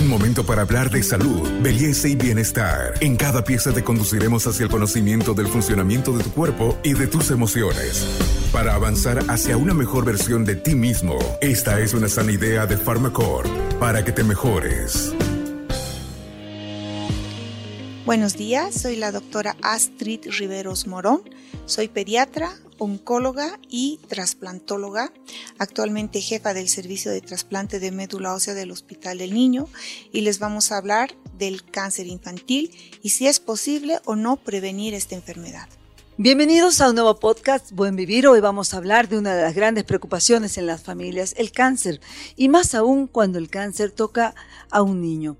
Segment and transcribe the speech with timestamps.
[0.00, 2.94] Un momento para hablar de salud, belleza y bienestar.
[3.00, 7.06] En cada pieza te conduciremos hacia el conocimiento del funcionamiento de tu cuerpo y de
[7.06, 8.06] tus emociones.
[8.50, 12.78] Para avanzar hacia una mejor versión de ti mismo, esta es una sana idea de
[12.78, 15.12] Pharmacore para que te mejores.
[18.06, 21.20] Buenos días, soy la doctora Astrid Riveros Morón.
[21.66, 25.12] Soy pediatra, oncóloga y trasplantóloga,
[25.58, 29.68] actualmente jefa del servicio de trasplante de médula ósea del Hospital del Niño
[30.12, 34.94] y les vamos a hablar del cáncer infantil y si es posible o no prevenir
[34.94, 35.68] esta enfermedad.
[36.16, 38.26] Bienvenidos a un nuevo podcast Buen Vivir.
[38.26, 42.00] Hoy vamos a hablar de una de las grandes preocupaciones en las familias, el cáncer,
[42.36, 44.34] y más aún cuando el cáncer toca
[44.70, 45.36] a un niño.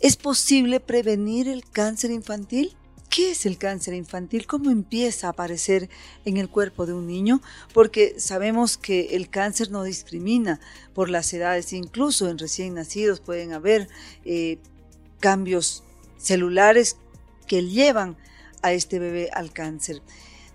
[0.00, 2.76] ¿Es posible prevenir el cáncer infantil?
[3.14, 4.44] ¿Qué es el cáncer infantil?
[4.44, 5.88] ¿Cómo empieza a aparecer
[6.24, 7.40] en el cuerpo de un niño?
[7.72, 10.58] Porque sabemos que el cáncer no discrimina
[10.94, 13.86] por las edades, incluso en recién nacidos pueden haber
[14.24, 14.58] eh,
[15.20, 15.84] cambios
[16.18, 16.96] celulares
[17.46, 18.16] que llevan
[18.62, 20.02] a este bebé al cáncer.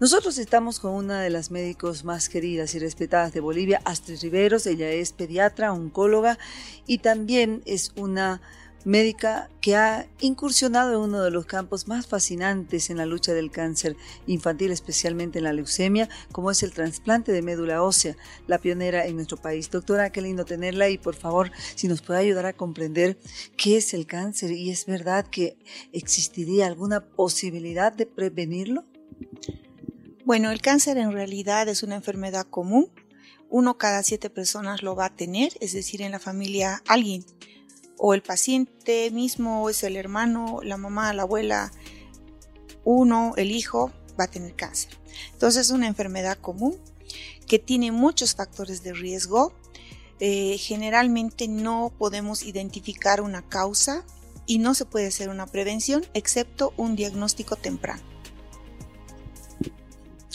[0.00, 4.66] Nosotros estamos con una de las médicos más queridas y respetadas de Bolivia, Astrid Riveros.
[4.66, 6.40] Ella es pediatra, oncóloga
[6.88, 8.40] y también es una
[8.88, 13.50] médica que ha incursionado en uno de los campos más fascinantes en la lucha del
[13.50, 18.16] cáncer infantil, especialmente en la leucemia, como es el trasplante de médula ósea,
[18.46, 19.70] la pionera en nuestro país.
[19.70, 23.18] Doctora, qué lindo tenerla y por favor, si nos puede ayudar a comprender
[23.58, 25.58] qué es el cáncer y es verdad que
[25.92, 28.86] existiría alguna posibilidad de prevenirlo.
[30.24, 32.90] Bueno, el cáncer en realidad es una enfermedad común.
[33.50, 37.24] Uno cada siete personas lo va a tener, es decir, en la familia alguien
[37.98, 41.72] o el paciente mismo, es el hermano, la mamá, la abuela,
[42.84, 44.96] uno, el hijo, va a tener cáncer.
[45.32, 46.76] Entonces es una enfermedad común
[47.46, 49.52] que tiene muchos factores de riesgo.
[50.20, 54.04] Eh, generalmente no podemos identificar una causa
[54.46, 58.02] y no se puede hacer una prevención excepto un diagnóstico temprano.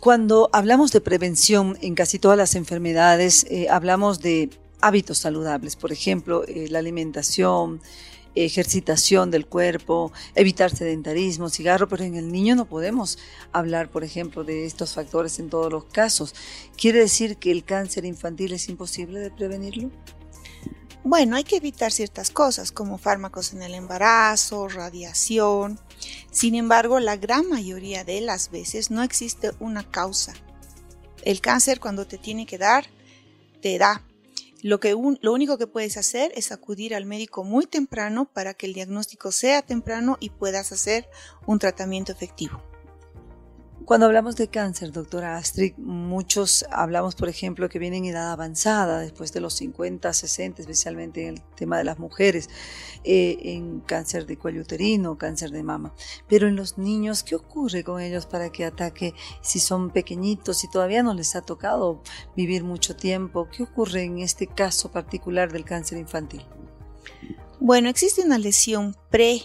[0.00, 4.50] Cuando hablamos de prevención en casi todas las enfermedades, eh, hablamos de
[4.80, 7.80] hábitos saludables, por ejemplo, eh, la alimentación,
[8.34, 13.18] ejercitación del cuerpo, evitar sedentarismo, cigarro, pero en el niño no podemos
[13.52, 16.34] hablar, por ejemplo, de estos factores en todos los casos.
[16.76, 19.90] ¿Quiere decir que el cáncer infantil es imposible de prevenirlo?
[21.04, 25.80] Bueno, hay que evitar ciertas cosas como fármacos en el embarazo, radiación.
[26.30, 30.34] Sin embargo, la gran mayoría de las veces no existe una causa.
[31.22, 32.86] El cáncer cuando te tiene que dar,
[33.62, 34.02] te da,
[34.62, 38.66] lo, que lo único que puedes hacer es acudir al médico muy temprano para que
[38.66, 41.08] el diagnóstico sea temprano y puedas hacer
[41.46, 42.62] un tratamiento efectivo.
[43.84, 49.00] Cuando hablamos de cáncer, doctora Astrid, muchos hablamos, por ejemplo, que vienen en edad avanzada,
[49.00, 52.50] después de los 50, 60, especialmente en el tema de las mujeres,
[53.04, 55.94] eh, en cáncer de cuello uterino, cáncer de mama.
[56.28, 60.68] Pero en los niños, ¿qué ocurre con ellos para que ataque si son pequeñitos, si
[60.68, 62.02] todavía no les ha tocado
[62.36, 63.48] vivir mucho tiempo?
[63.50, 66.44] ¿Qué ocurre en este caso particular del cáncer infantil?
[67.58, 69.40] Bueno, existe una lesión pre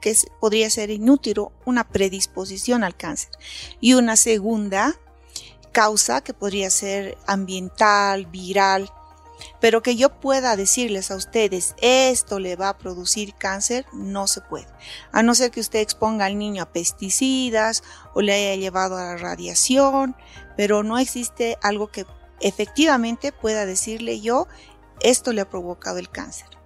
[0.00, 3.30] que podría ser inútil una predisposición al cáncer.
[3.80, 4.96] Y una segunda
[5.72, 8.90] causa que podría ser ambiental, viral,
[9.60, 14.40] pero que yo pueda decirles a ustedes, esto le va a producir cáncer, no se
[14.40, 14.66] puede.
[15.12, 17.82] A no ser que usted exponga al niño a pesticidas
[18.14, 20.16] o le haya llevado a la radiación,
[20.56, 22.06] pero no existe algo que
[22.40, 24.48] efectivamente pueda decirle yo,
[25.00, 26.57] esto le ha provocado el cáncer.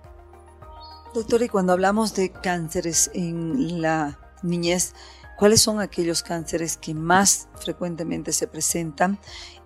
[1.14, 4.94] Doctora, y cuando hablamos de cánceres en la niñez,
[5.38, 9.18] ¿cuáles son aquellos cánceres que más frecuentemente se presentan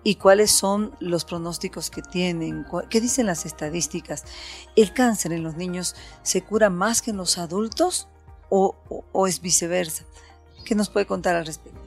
[0.03, 2.65] y cuáles son los pronósticos que tienen?
[2.89, 4.25] ¿Qué dicen las estadísticas?
[4.75, 8.09] ¿El cáncer en los niños se cura más que en los adultos
[8.49, 8.75] o,
[9.13, 10.03] o es viceversa?
[10.65, 11.86] ¿Qué nos puede contar al respecto?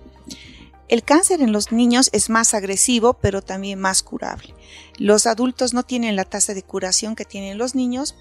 [0.91, 4.56] El cáncer en los niños es más agresivo, pero también más curable.
[4.99, 8.17] Los adultos no tienen la tasa de curación que tienen los niños,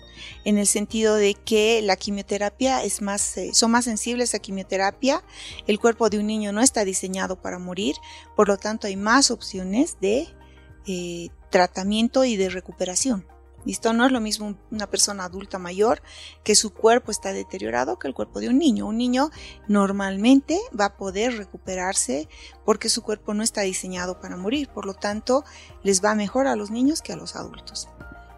[0.45, 5.23] en el sentido de que la quimioterapia es más, eh, son más sensibles a quimioterapia.
[5.65, 7.95] El cuerpo de un niño no está diseñado para morir,
[8.35, 10.27] por lo tanto hay más opciones de
[10.85, 13.25] eh, tratamiento y de recuperación.
[13.65, 13.93] ¿Listo?
[13.93, 16.01] No es lo mismo una persona adulta mayor
[16.43, 18.87] que su cuerpo está deteriorado que el cuerpo de un niño.
[18.87, 19.29] Un niño
[19.67, 22.29] normalmente va a poder recuperarse
[22.65, 24.69] porque su cuerpo no está diseñado para morir.
[24.69, 25.43] Por lo tanto,
[25.83, 27.89] les va mejor a los niños que a los adultos.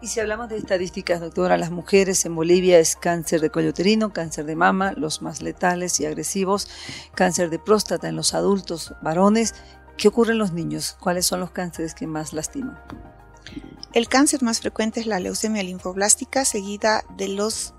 [0.02, 4.12] Y si hablamos de estadísticas, doctora, las mujeres en Bolivia es cáncer de cuello uterino,
[4.12, 6.68] cáncer de mama, los más letales y agresivos,
[7.14, 9.54] cáncer de próstata en los adultos varones.
[9.96, 10.96] ¿Qué ocurre en los niños?
[10.98, 12.80] ¿Cuáles son los cánceres que más lastiman?
[13.92, 17.74] El cáncer más frecuente es la leucemia linfoblástica, seguida de los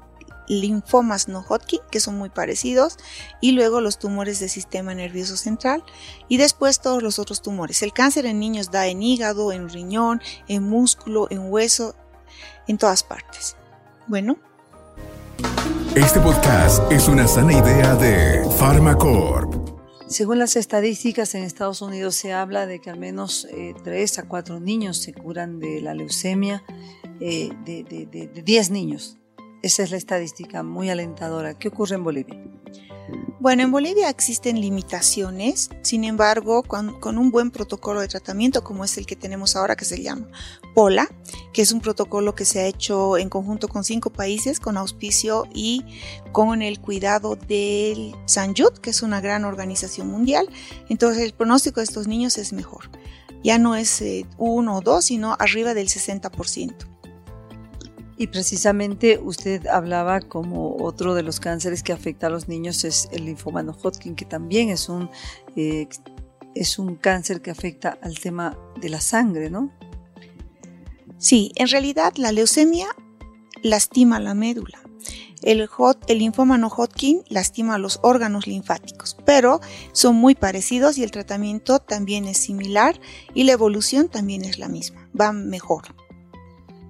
[0.48, 2.98] linfomas no Hodgkin, que son muy parecidos,
[3.42, 5.84] y luego los tumores del sistema nervioso central,
[6.28, 7.82] y después todos los otros tumores.
[7.82, 11.96] El cáncer en niños da en hígado, en riñón, en músculo, en hueso,
[12.68, 13.56] en todas partes.
[14.08, 14.38] Bueno.
[15.96, 19.63] Este podcast es una sana idea de Pharmacorp.
[20.08, 24.24] Según las estadísticas, en Estados Unidos se habla de que al menos eh, 3 a
[24.28, 26.64] 4 niños se curan de la leucemia,
[27.20, 29.18] eh, de, de, de, de 10 niños.
[29.62, 31.58] Esa es la estadística muy alentadora.
[31.58, 32.38] ¿Qué ocurre en Bolivia?
[33.40, 38.98] Bueno, en Bolivia existen limitaciones, sin embargo, con, un buen protocolo de tratamiento como es
[38.98, 40.28] el que tenemos ahora, que se llama
[40.74, 41.10] POLA,
[41.52, 45.46] que es un protocolo que se ha hecho en conjunto con cinco países, con auspicio
[45.54, 45.84] y
[46.32, 50.48] con el cuidado del Sanjut, que es una gran organización mundial.
[50.88, 52.90] Entonces, el pronóstico de estos niños es mejor.
[53.44, 56.93] Ya no es eh, uno o dos, sino arriba del 60%.
[58.24, 63.10] Y precisamente usted hablaba como otro de los cánceres que afecta a los niños es
[63.12, 65.10] el linfoma no Hodgkin, que también es un,
[65.58, 65.90] eh,
[66.56, 69.74] es un cáncer que afecta al tema de la sangre, ¿no?
[71.18, 72.88] Sí, en realidad la leucemia
[73.62, 74.80] lastima la médula.
[75.42, 79.60] El, hot, el linfoma no Hodgkin lastima los órganos linfáticos, pero
[79.92, 82.98] son muy parecidos y el tratamiento también es similar
[83.34, 85.94] y la evolución también es la misma, va mejor.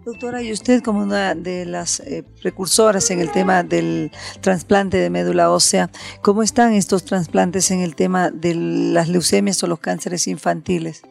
[0.05, 4.11] Doctora, y usted como una de las eh, precursoras en el tema del
[4.41, 5.89] trasplante de médula ósea,
[6.21, 11.03] ¿cómo están estos trasplantes en el tema de las leucemias o los cánceres infantiles?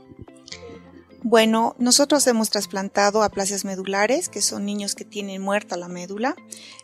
[1.23, 6.35] Bueno, nosotros hemos trasplantado aplasias medulares, que son niños que tienen muerta la médula,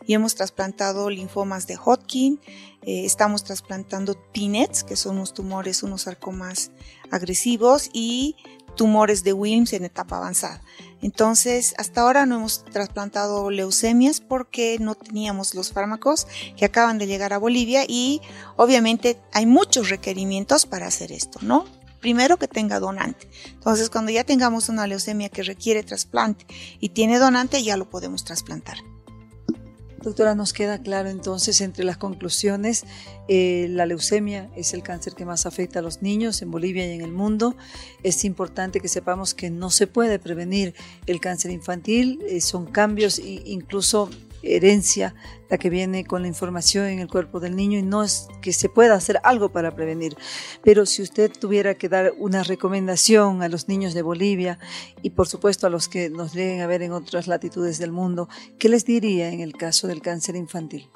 [0.07, 2.39] y hemos trasplantado linfomas de Hodgkin,
[2.81, 6.71] eh, estamos trasplantando TINETs, que son unos tumores, unos sarcomas
[7.11, 8.35] agresivos, y
[8.75, 10.61] tumores de Wilms en etapa avanzada.
[11.01, 17.07] Entonces, hasta ahora no hemos trasplantado leucemias porque no teníamos los fármacos que acaban de
[17.07, 18.21] llegar a Bolivia y
[18.57, 21.65] obviamente hay muchos requerimientos para hacer esto, ¿no?
[22.01, 23.27] Primero que tenga donante.
[23.53, 26.45] Entonces, cuando ya tengamos una leucemia que requiere trasplante
[26.79, 28.77] y tiene donante, ya lo podemos trasplantar.
[30.01, 32.85] Doctora, nos queda claro entonces entre las conclusiones,
[33.27, 36.95] eh, la leucemia es el cáncer que más afecta a los niños en Bolivia y
[36.95, 37.57] en el mundo.
[38.01, 40.73] Es importante que sepamos que no se puede prevenir
[41.05, 44.09] el cáncer infantil, eh, son cambios incluso
[44.43, 45.15] herencia
[45.49, 48.53] la que viene con la información en el cuerpo del niño y no es que
[48.53, 50.15] se pueda hacer algo para prevenir.
[50.63, 54.59] Pero si usted tuviera que dar una recomendación a los niños de Bolivia
[55.01, 58.29] y por supuesto a los que nos lleguen a ver en otras latitudes del mundo,
[58.59, 60.89] ¿qué les diría en el caso del cáncer infantil?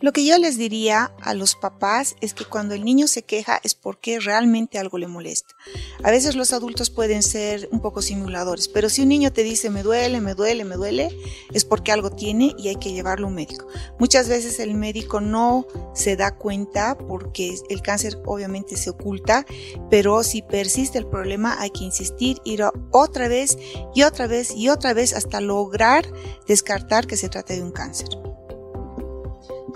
[0.00, 3.60] Lo que yo les diría a los papás es que cuando el niño se queja
[3.64, 5.56] es porque realmente algo le molesta.
[6.04, 9.70] A veces los adultos pueden ser un poco simuladores, pero si un niño te dice
[9.70, 11.10] me duele, me duele, me duele,
[11.52, 13.66] es porque algo tiene y hay que llevarlo a un médico.
[13.98, 19.46] Muchas veces el médico no se da cuenta porque el cáncer obviamente se oculta,
[19.90, 22.62] pero si persiste el problema hay que insistir, ir
[22.92, 23.58] otra vez
[23.96, 26.06] y otra vez y otra vez hasta lograr
[26.46, 28.08] descartar que se trate de un cáncer.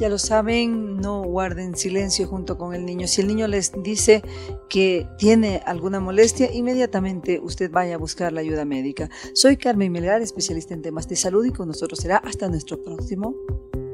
[0.03, 3.07] Ya lo saben, no guarden silencio junto con el niño.
[3.07, 4.21] Si el niño les dice
[4.69, 9.09] que tiene alguna molestia, inmediatamente usted vaya a buscar la ayuda médica.
[9.33, 13.37] Soy Carmen Melgar, especialista en temas de salud y con nosotros será hasta nuestro próximo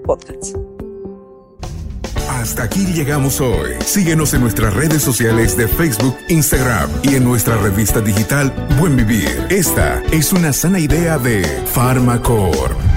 [0.02, 0.56] podcast.
[2.30, 3.72] Hasta aquí llegamos hoy.
[3.84, 8.50] Síguenos en nuestras redes sociales de Facebook, Instagram y en nuestra revista digital
[8.80, 9.46] Buen Vivir.
[9.50, 11.42] Esta es una sana idea de
[11.74, 12.87] Pharmacorp.